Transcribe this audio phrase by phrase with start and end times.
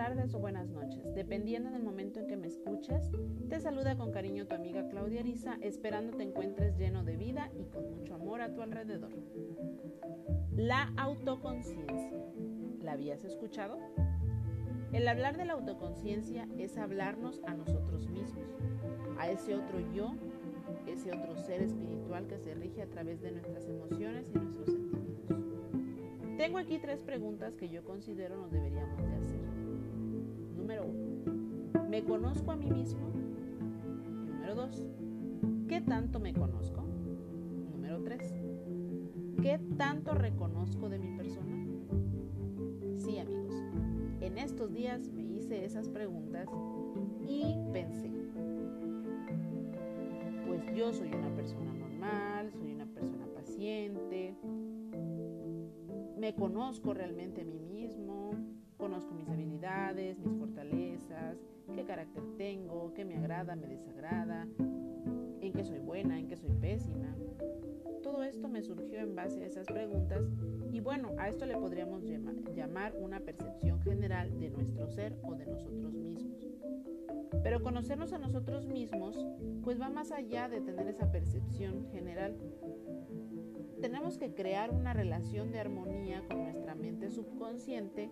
[0.00, 3.10] tardes o buenas noches, dependiendo del momento en que me escuchas.
[3.50, 7.64] Te saluda con cariño tu amiga Claudia Ariza, esperando te encuentres lleno de vida y
[7.64, 9.12] con mucho amor a tu alrededor.
[10.56, 12.12] La autoconciencia.
[12.80, 13.78] ¿La habías escuchado?
[14.92, 18.48] El hablar de la autoconciencia es hablarnos a nosotros mismos,
[19.18, 20.14] a ese otro yo,
[20.86, 24.79] ese otro ser espiritual que se rige a través de nuestras emociones y nuestros sentimientos.
[26.40, 29.42] Tengo aquí tres preguntas que yo considero nos deberíamos de hacer.
[30.56, 33.10] Número uno, ¿me conozco a mí mismo?
[34.26, 34.88] Número dos,
[35.68, 36.82] ¿qué tanto me conozco?
[37.72, 38.32] Número tres,
[39.42, 41.66] ¿qué tanto reconozco de mi persona?
[42.96, 43.54] Sí, amigos,
[44.22, 46.48] en estos días me hice esas preguntas
[47.28, 48.10] y pensé,
[50.46, 52.39] pues yo soy una persona normal,
[56.20, 58.32] me conozco realmente a mí mismo,
[58.76, 61.38] conozco mis habilidades, mis fortalezas,
[61.74, 64.46] qué carácter tengo, qué me agrada, me desagrada,
[65.40, 67.16] en qué soy buena, en qué soy pésima.
[68.02, 70.22] Todo esto me surgió en base a esas preguntas
[70.70, 72.04] y bueno, a esto le podríamos
[72.54, 76.52] llamar una percepción general de nuestro ser o de nosotros mismos.
[77.42, 79.26] Pero conocernos a nosotros mismos
[79.62, 82.36] pues va más allá de tener esa percepción general
[83.80, 88.10] tenemos que crear una relación de armonía con nuestra mente subconsciente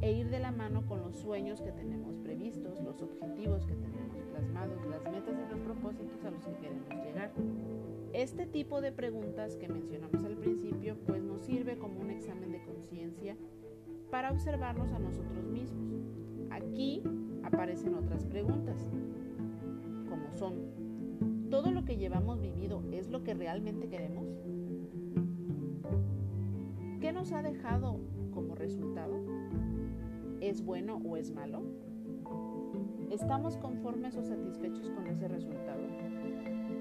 [0.00, 4.22] e ir de la mano con los sueños que tenemos previstos, los objetivos que tenemos
[4.30, 7.32] plasmados, las metas y los propósitos a los que queremos llegar.
[8.12, 12.62] Este tipo de preguntas que mencionamos al principio pues nos sirve como un examen de
[12.62, 13.36] conciencia
[14.10, 15.94] para observarnos a nosotros mismos.
[16.50, 17.02] Aquí
[17.42, 18.90] aparecen otras preguntas,
[20.08, 24.26] como son, ¿todo lo que llevamos vivido es lo que realmente queremos?
[27.26, 27.98] ¿Qué nos ha dejado
[28.30, 29.20] como resultado?
[30.40, 31.60] ¿Es bueno o es malo?
[33.10, 35.82] ¿Estamos conformes o satisfechos con ese resultado?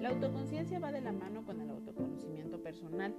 [0.01, 3.15] La autoconciencia va de la mano con el autoconocimiento personal.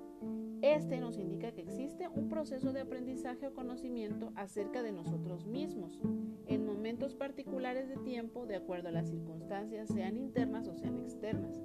[0.62, 5.98] Este nos indica que existe un proceso de aprendizaje o conocimiento acerca de nosotros mismos,
[6.46, 11.60] en momentos particulares de tiempo de acuerdo a las circunstancias, sean internas o sean externas.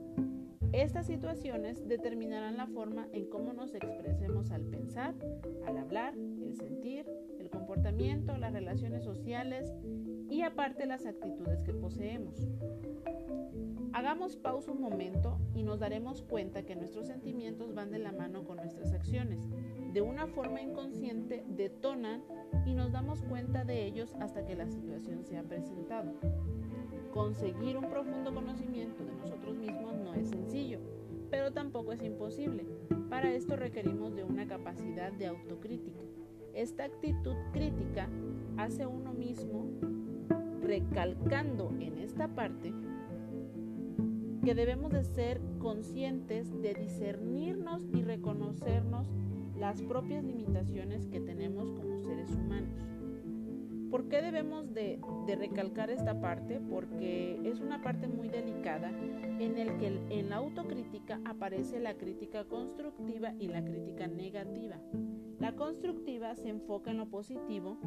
[0.74, 5.14] Estas situaciones determinarán la forma en cómo nos expresemos al pensar,
[5.68, 7.06] al hablar, el sentir,
[7.40, 9.74] el comportamiento, las relaciones sociales
[10.30, 12.48] y aparte las actitudes que poseemos.
[13.92, 18.46] Hagamos pausa un momento y nos daremos cuenta que nuestros sentimientos van de la mano
[18.46, 19.50] con nuestras acciones.
[19.92, 22.24] De una forma inconsciente detonan
[22.66, 26.14] y nos damos cuenta de ellos hasta que la situación se ha presentado.
[27.14, 30.80] Conseguir un profundo conocimiento de nosotros mismos no es sencillo,
[31.30, 32.66] pero tampoco es imposible.
[33.10, 36.00] Para esto requerimos de una capacidad de autocrítica.
[36.54, 38.10] Esta actitud crítica
[38.58, 39.68] hace uno mismo
[40.62, 42.74] recalcando en esta parte
[44.44, 49.08] que debemos de ser conscientes de discernirnos y reconocernos
[49.58, 52.01] las propias limitaciones que tenemos como.
[54.02, 56.60] ¿Por qué debemos de, recalcar esta parte?
[56.60, 62.46] Porque es una parte muy delicada en el que en la autocrítica aparece la crítica
[62.46, 64.78] constructiva y la crítica negativa.
[65.40, 67.78] La constructiva se enfoca en lo positivo,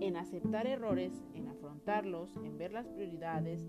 [0.00, 3.66] en aceptar errores, en afrontarlos, en ver las prioridades,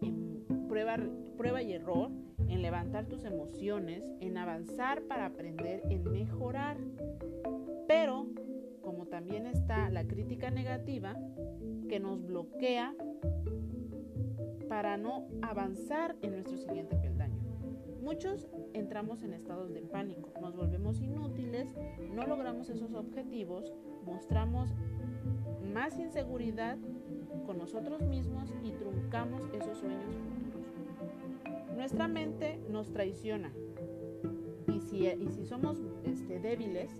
[0.00, 0.96] en prueba,
[1.36, 2.12] prueba y error,
[2.48, 6.78] en levantar tus emociones, en avanzar para aprender, en mejorar.
[7.86, 8.26] Pero
[9.06, 11.16] también está la crítica negativa
[11.88, 12.94] que nos bloquea
[14.68, 17.36] para no avanzar en nuestro siguiente peldaño.
[18.02, 21.74] Muchos entramos en estados de pánico, nos volvemos inútiles,
[22.14, 23.72] no logramos esos objetivos,
[24.04, 24.70] mostramos
[25.72, 26.78] más inseguridad
[27.44, 30.66] con nosotros mismos y truncamos esos sueños futuros.
[31.76, 33.52] Nuestra mente nos traiciona
[34.72, 36.90] y si, y si somos este, débiles,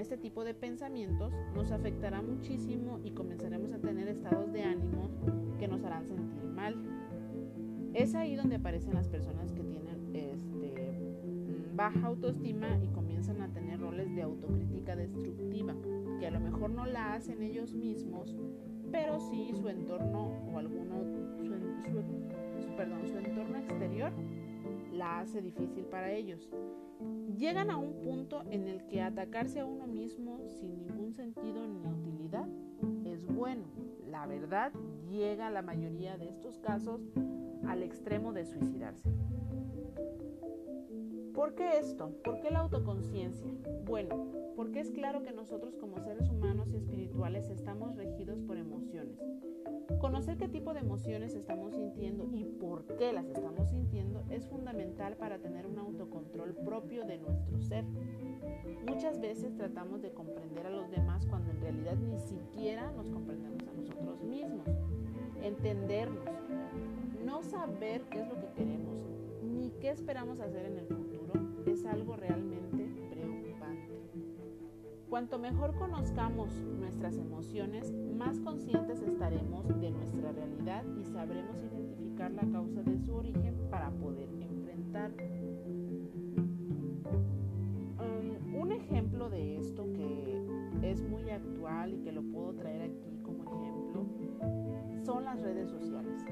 [0.00, 5.10] este tipo de pensamientos nos afectará muchísimo y comenzaremos a tener estados de ánimo
[5.58, 6.74] que nos harán sentir mal.
[7.92, 13.52] Es ahí donde aparecen las personas que tienen este, mm, baja autoestima y comienzan a
[13.52, 15.74] tener roles de autocrítica destructiva,
[16.18, 18.34] que a lo mejor no la hacen ellos mismos,
[18.90, 24.12] pero sí su entorno o alguno, su, perdón, su entorno exterior
[24.92, 26.50] la hace difícil para ellos
[27.36, 31.86] llegan a un punto en el que atacarse a uno mismo sin ningún sentido ni
[31.86, 32.46] utilidad
[33.04, 33.64] es bueno.
[34.06, 34.72] La verdad
[35.08, 37.00] llega a la mayoría de estos casos
[37.66, 39.08] al extremo de suicidarse.
[41.40, 42.10] ¿Por qué esto?
[42.22, 43.50] ¿Por qué la autoconciencia?
[43.86, 44.26] Bueno,
[44.56, 49.18] porque es claro que nosotros como seres humanos y espirituales estamos regidos por emociones.
[50.02, 55.16] Conocer qué tipo de emociones estamos sintiendo y por qué las estamos sintiendo es fundamental
[55.16, 57.86] para tener un autocontrol propio de nuestro ser.
[58.86, 63.66] Muchas veces tratamos de comprender a los demás cuando en realidad ni siquiera nos comprendemos
[63.66, 64.68] a nosotros mismos.
[65.42, 66.22] Entendernos,
[67.24, 68.90] no saber qué es lo que queremos
[69.42, 71.09] ni qué esperamos hacer en el futuro
[71.66, 74.00] es algo realmente preocupante.
[75.08, 82.46] Cuanto mejor conozcamos nuestras emociones, más conscientes estaremos de nuestra realidad y sabremos identificar la
[82.50, 85.12] causa de su origen para poder enfrentar.
[87.98, 93.18] Um, un ejemplo de esto que es muy actual y que lo puedo traer aquí
[93.22, 94.06] como ejemplo
[95.04, 96.24] son las redes sociales.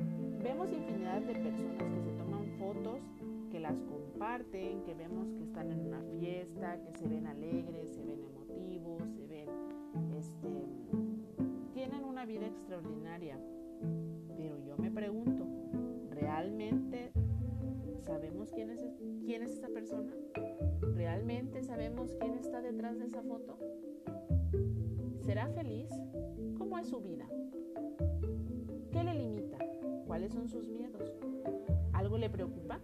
[0.43, 3.01] Vemos infinidad de personas que se toman fotos,
[3.49, 8.03] que las comparten, que vemos que están en una fiesta, que se ven alegres, se
[8.03, 9.49] ven emotivos, se ven,
[10.17, 10.49] este,
[11.73, 13.39] tienen una vida extraordinaria.
[14.37, 15.47] Pero yo me pregunto,
[16.11, 17.11] ¿realmente
[18.05, 18.81] sabemos quién es,
[19.25, 20.13] quién es esa persona?
[20.95, 23.59] ¿Realmente sabemos quién está detrás de esa foto?
[25.21, 25.89] ¿Será feliz?
[26.59, 27.27] ¿Cómo es su vida?
[28.93, 29.59] ¿Qué le limita?
[30.07, 31.13] ¿Cuáles son sus miedos?
[32.09, 32.81] ¿Algo le preocupa?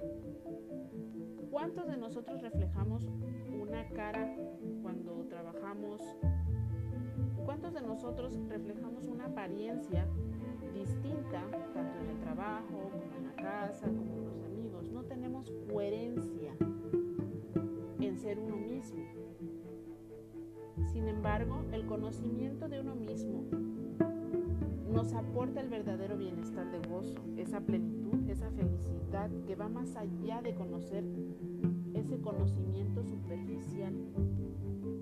[1.50, 3.09] ¿Cuántos de nosotros reflejamos
[3.59, 4.37] una cara
[4.82, 6.03] cuando trabajamos?
[7.47, 10.06] ¿Cuántos de nosotros reflejamos una apariencia
[10.75, 11.43] distinta
[11.73, 14.91] tanto en el trabajo como en la casa, como con los amigos?
[14.91, 16.55] No tenemos coherencia
[18.00, 19.06] en ser uno mismo.
[20.93, 23.44] Sin embargo, el conocimiento de uno mismo
[24.94, 30.41] nos aporta el verdadero bienestar de gozo, esa plenitud, esa felicidad que va más allá
[30.41, 31.05] de conocer
[31.94, 33.93] ese conocimiento superficial.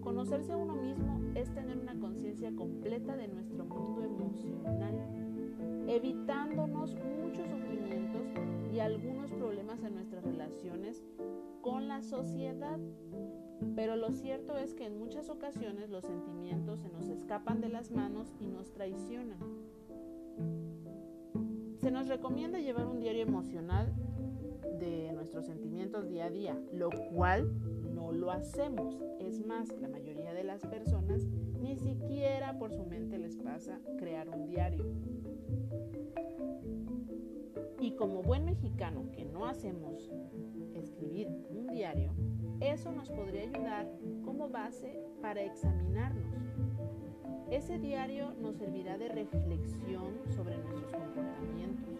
[0.00, 4.98] Conocerse a uno mismo es tener una conciencia completa de nuestro mundo emocional,
[5.86, 8.22] evitándonos muchos sufrimientos
[8.72, 11.04] y algunos problemas en nuestras relaciones
[11.60, 12.80] con la sociedad.
[13.76, 17.90] Pero lo cierto es que en muchas ocasiones los sentimientos se nos escapan de las
[17.90, 19.61] manos y nos traicionan.
[21.76, 23.92] Se nos recomienda llevar un diario emocional
[24.78, 27.52] de nuestros sentimientos día a día, lo cual
[27.92, 29.02] no lo hacemos.
[29.18, 31.26] Es más, la mayoría de las personas
[31.60, 34.84] ni siquiera por su mente les pasa crear un diario.
[37.80, 40.12] Y como buen mexicano que no hacemos
[40.74, 42.12] escribir un diario,
[42.60, 43.90] eso nos podría ayudar
[44.24, 46.32] como base para examinarnos
[47.52, 51.98] ese diario nos servirá de reflexión sobre nuestros comportamientos.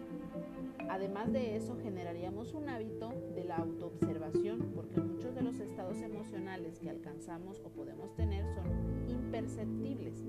[0.89, 6.79] Además de eso, generaríamos un hábito de la autoobservación, porque muchos de los estados emocionales
[6.79, 8.65] que alcanzamos o podemos tener son
[9.09, 10.23] imperceptibles.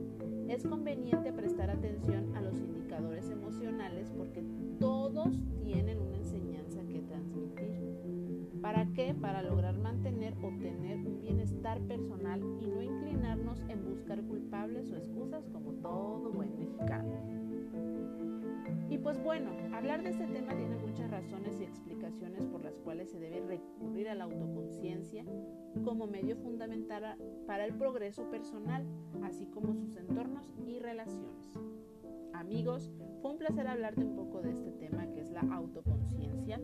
[0.49, 4.45] Es conveniente prestar atención a los indicadores emocionales porque
[4.79, 6.54] todos tienen una enseñanza.
[8.75, 9.15] ¿Para qué?
[9.15, 14.97] Para lograr mantener o tener un bienestar personal y no inclinarnos en buscar culpables o
[14.97, 17.13] excusas como todo buen mexicano.
[18.91, 23.13] Y pues bueno, hablar de este tema tiene muchas razones y explicaciones por las cuales
[23.13, 25.25] se debe recurrir a la autoconciencia
[25.85, 27.17] como medio fundamental
[27.47, 28.85] para el progreso personal,
[29.23, 31.61] así como sus entornos y relaciones.
[32.33, 32.91] Amigos,
[33.23, 36.61] fue un placer hablarte un poco de este tema la autoconciencia.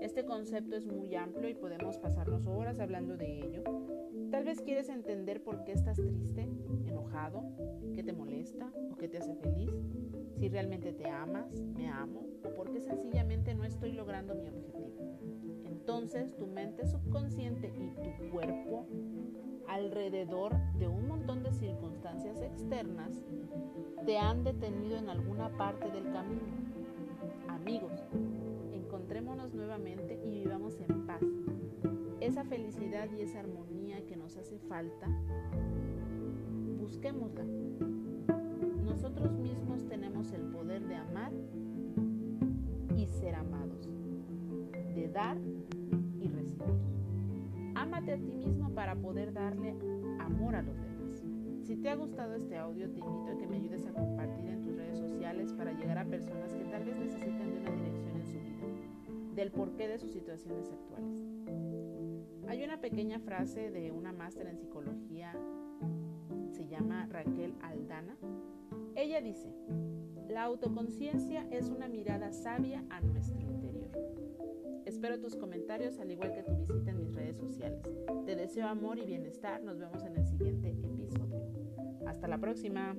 [0.00, 3.62] Este concepto es muy amplio y podemos pasarnos horas hablando de ello.
[4.30, 6.48] Tal vez quieres entender por qué estás triste,
[6.86, 7.44] enojado,
[7.94, 9.72] qué te molesta o qué te hace feliz,
[10.38, 14.88] si realmente te amas, me amo o por qué sencillamente no estoy logrando mi objetivo.
[15.64, 18.86] Entonces tu mente subconsciente y tu cuerpo
[19.68, 23.24] alrededor de un montón de circunstancias externas
[24.06, 26.67] te han detenido en alguna parte del camino.
[27.60, 27.92] Amigos,
[28.72, 31.20] encontrémonos nuevamente y vivamos en paz.
[32.20, 35.08] Esa felicidad y esa armonía que nos hace falta,
[36.80, 37.44] busquémosla.
[38.84, 41.32] Nosotros mismos tenemos el poder de amar
[42.96, 43.88] y ser amados,
[44.94, 45.36] de dar
[46.20, 46.74] y recibir.
[47.74, 49.74] Ámate a ti mismo para poder darle
[50.20, 51.22] amor a los demás.
[51.62, 54.62] Si te ha gustado este audio, te invito a que me ayudes a compartir en
[54.62, 58.24] tus redes sociales para llegar a personas que tal vez necesitan de una dirección en
[58.24, 61.22] su vida, del porqué de sus situaciones actuales.
[62.48, 65.34] Hay una pequeña frase de una máster en psicología,
[66.50, 68.16] se llama Raquel Aldana.
[68.96, 69.52] Ella dice,
[70.30, 73.90] la autoconciencia es una mirada sabia a nuestro interior.
[74.86, 77.82] Espero tus comentarios al igual que tu visita en mis redes sociales.
[78.24, 79.62] Te deseo amor y bienestar.
[79.62, 81.42] Nos vemos en el siguiente episodio.
[82.06, 82.96] Hasta la próxima.